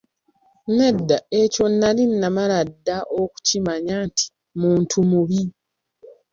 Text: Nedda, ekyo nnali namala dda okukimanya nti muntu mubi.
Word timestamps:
Nedda, 0.77 1.17
ekyo 1.41 1.65
nnali 1.71 2.03
namala 2.21 2.59
dda 2.69 2.97
okukimanya 3.19 3.95
nti 4.07 4.25
muntu 4.61 4.97
mubi. 5.09 5.43